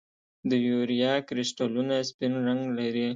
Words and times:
د 0.49 0.51
یوریا 0.67 1.13
کرسټلونه 1.27 1.95
سپین 2.09 2.33
رنګ 2.47 2.61
لري. 2.79 3.07